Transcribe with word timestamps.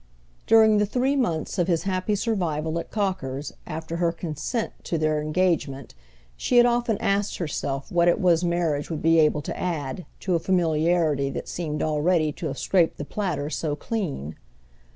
During 0.47 0.79
the 0.79 0.87
three 0.87 1.15
months 1.15 1.59
of 1.59 1.67
his 1.67 1.83
happy 1.83 2.15
survival 2.15 2.79
at 2.79 2.89
Cocker's 2.89 3.53
after 3.67 3.97
her 3.97 4.11
consent 4.11 4.71
to 4.85 4.97
their 4.97 5.21
engagement 5.21 5.93
she 6.35 6.57
had 6.57 6.65
often 6.65 6.97
asked 6.97 7.37
herself 7.37 7.91
what 7.91 8.07
it 8.07 8.19
was 8.19 8.43
marriage 8.43 8.89
would 8.89 9.03
be 9.03 9.19
able 9.19 9.43
to 9.43 9.55
add 9.59 10.07
to 10.21 10.33
a 10.33 10.39
familiarity 10.39 11.29
that 11.29 11.47
seemed 11.47 11.83
already 11.83 12.31
to 12.31 12.47
have 12.47 12.57
scraped 12.57 12.97
the 12.97 13.05
platter 13.05 13.51
so 13.51 13.75
clean. 13.75 14.35